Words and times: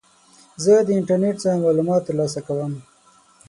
زه 0.63 0.73
د 0.87 0.89
انټرنیټ 0.99 1.35
څخه 1.43 1.61
معلومات 1.65 2.01
ترلاسه 2.07 2.39
کوم. 2.47 2.71